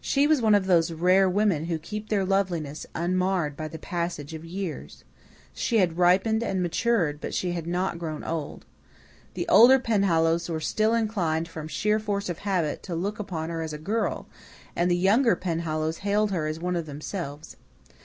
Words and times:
She 0.00 0.26
was 0.26 0.42
one 0.42 0.56
of 0.56 0.66
those 0.66 0.90
rare 0.90 1.30
women 1.30 1.66
who 1.66 1.78
keep 1.78 2.08
their 2.08 2.24
loveliness 2.24 2.86
unmarred 2.92 3.56
by 3.56 3.68
the 3.68 3.78
passage 3.78 4.34
of 4.34 4.44
years. 4.44 5.04
She 5.52 5.78
had 5.78 5.96
ripened 5.96 6.42
and 6.42 6.60
matured, 6.60 7.20
but 7.20 7.34
she 7.34 7.52
had 7.52 7.64
not 7.64 7.96
grown 8.00 8.24
old. 8.24 8.66
The 9.34 9.46
older 9.48 9.78
Penhallows 9.78 10.48
were 10.48 10.58
still 10.58 10.92
inclined, 10.92 11.46
from 11.46 11.68
sheer 11.68 12.00
force 12.00 12.28
of 12.28 12.38
habit, 12.38 12.82
to 12.82 12.96
look 12.96 13.20
upon 13.20 13.48
her 13.48 13.62
as 13.62 13.72
a 13.72 13.78
girl, 13.78 14.26
and 14.74 14.90
the 14.90 14.96
younger 14.96 15.36
Penhallows 15.36 15.98
hailed 15.98 16.32
her 16.32 16.48
as 16.48 16.58
one 16.58 16.74
of 16.74 16.86
themselves. 16.86 17.54